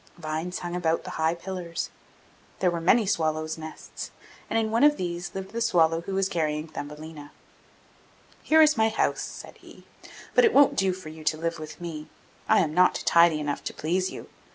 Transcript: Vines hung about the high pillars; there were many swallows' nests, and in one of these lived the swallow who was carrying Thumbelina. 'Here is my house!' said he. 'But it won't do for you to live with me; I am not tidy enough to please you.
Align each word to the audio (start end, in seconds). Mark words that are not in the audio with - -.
Vines 0.17 0.57
hung 0.57 0.75
about 0.75 1.03
the 1.03 1.11
high 1.21 1.35
pillars; 1.35 1.91
there 2.57 2.71
were 2.71 2.81
many 2.81 3.05
swallows' 3.05 3.55
nests, 3.55 4.09
and 4.49 4.57
in 4.57 4.71
one 4.71 4.83
of 4.83 4.97
these 4.97 5.35
lived 5.35 5.51
the 5.51 5.61
swallow 5.61 6.01
who 6.01 6.15
was 6.15 6.27
carrying 6.27 6.67
Thumbelina. 6.67 7.31
'Here 8.41 8.63
is 8.63 8.75
my 8.75 8.89
house!' 8.89 9.21
said 9.21 9.57
he. 9.57 9.83
'But 10.33 10.43
it 10.43 10.53
won't 10.55 10.75
do 10.75 10.91
for 10.93 11.09
you 11.09 11.23
to 11.25 11.37
live 11.37 11.59
with 11.59 11.79
me; 11.79 12.07
I 12.49 12.61
am 12.61 12.73
not 12.73 13.03
tidy 13.05 13.39
enough 13.39 13.63
to 13.65 13.75
please 13.75 14.09
you. 14.09 14.27